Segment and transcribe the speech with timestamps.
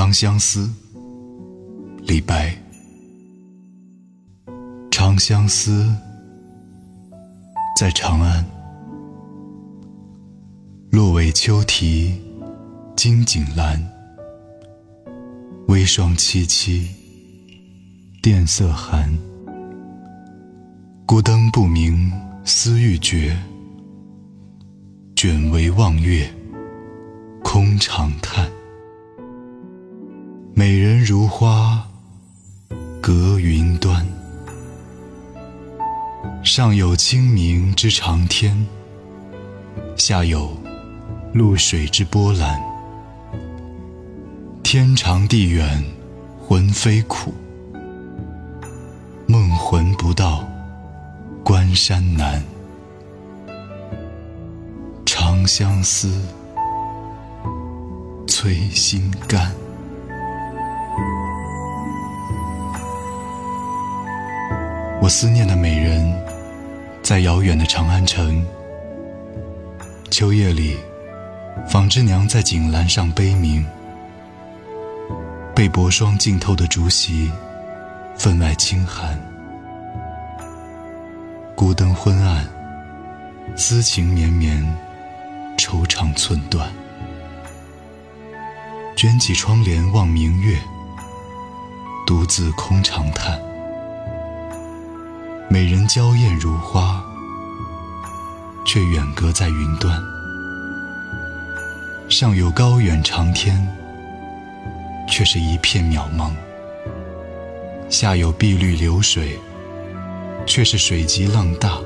[0.00, 0.66] 长相思，
[2.04, 2.56] 李白。
[4.90, 5.94] 长相思，
[7.78, 8.42] 在长安。
[10.90, 12.18] 落尾秋啼，
[12.96, 13.78] 金井阑。
[15.68, 16.86] 微霜凄凄，
[18.22, 19.14] 殿色寒。
[21.04, 22.10] 孤灯不明，
[22.42, 23.36] 思欲绝。
[25.14, 26.26] 卷帷望月，
[27.44, 28.50] 空长叹。
[30.60, 31.88] 美人如花，
[33.00, 34.06] 隔云端。
[36.44, 38.66] 上有清明之长天，
[39.96, 40.54] 下有
[41.32, 42.60] 渌水之波澜。
[44.62, 45.82] 天长地远，
[46.46, 47.32] 魂飞苦。
[49.26, 50.46] 梦魂不到，
[51.42, 52.44] 关山难。
[55.06, 56.20] 长相思，
[58.26, 59.50] 催心肝。
[65.02, 66.14] 我思念的美人，
[67.02, 68.44] 在遥远的长安城。
[70.10, 70.76] 秋夜里，
[71.66, 73.64] 纺织娘在锦栏上悲鸣。
[75.54, 77.32] 被薄霜浸透的竹席，
[78.14, 79.18] 分外清寒。
[81.54, 82.46] 孤灯昏暗，
[83.56, 84.62] 思情绵绵，
[85.56, 86.70] 惆怅寸断。
[88.96, 90.58] 卷起窗帘望明月，
[92.06, 93.40] 独自空长叹。
[95.52, 97.04] 美人娇艳如花，
[98.64, 100.00] 却远隔在云端。
[102.08, 103.66] 上有高远长天，
[105.08, 106.30] 却是一片渺茫；
[107.88, 109.36] 下有碧绿流水，
[110.46, 111.76] 却是水急浪大。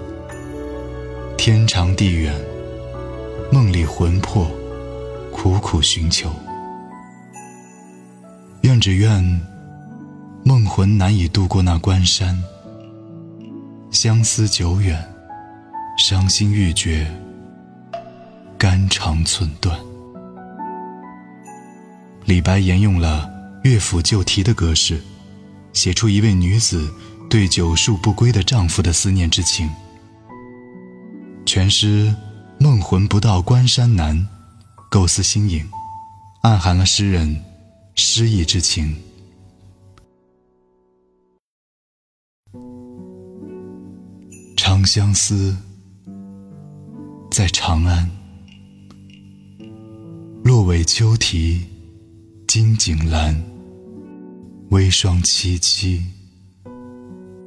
[1.38, 2.34] 天长地远，
[3.50, 4.46] 梦里魂魄
[5.32, 6.30] 苦苦寻求，
[8.60, 9.40] 愿只愿
[10.44, 12.38] 梦魂难以渡过那关山。
[13.94, 15.00] 相思久远，
[15.96, 17.06] 伤心欲绝，
[18.58, 19.78] 肝肠寸断。
[22.24, 23.30] 李白沿用了
[23.62, 25.00] 乐府旧题的格式，
[25.72, 26.92] 写出一位女子
[27.30, 29.70] 对久戍不归的丈夫的思念之情。
[31.46, 32.12] 全诗
[32.58, 34.26] “梦魂不到关山难”，
[34.90, 35.64] 构思新颖，
[36.42, 37.44] 暗含了诗人
[37.94, 38.96] 诗意之情。
[44.84, 45.56] 相思，
[47.30, 48.08] 在长安。
[50.42, 51.62] 落尾秋啼，
[52.46, 53.34] 金井阑。
[54.70, 56.02] 微霜凄凄，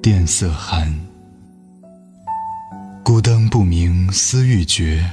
[0.02, 0.94] 殿色寒。
[3.04, 5.08] 孤灯不明，思欲绝。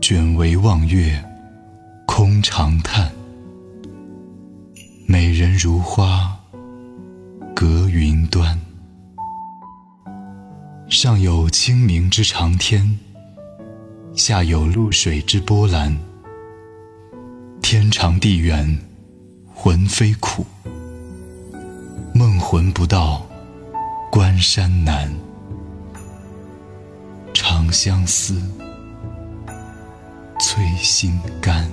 [0.00, 1.22] 卷帷望月，
[2.06, 3.10] 空长叹。
[5.06, 6.38] 美人如花，
[7.54, 8.58] 隔云端。
[10.90, 12.98] 上有清明之长天，
[14.12, 15.96] 下有露水之波澜。
[17.62, 18.76] 天长地远，
[19.54, 20.44] 魂飞苦。
[22.12, 23.24] 梦魂不到，
[24.10, 25.10] 关山难。
[27.32, 28.42] 长相思，
[30.40, 31.70] 催心肝。